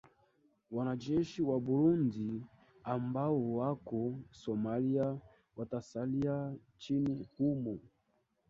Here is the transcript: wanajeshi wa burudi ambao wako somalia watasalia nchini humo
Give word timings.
wanajeshi 0.71 1.41
wa 1.41 1.59
burudi 1.59 2.41
ambao 2.83 3.53
wako 3.53 4.19
somalia 4.31 5.17
watasalia 5.55 6.51
nchini 6.75 7.27
humo 7.37 7.79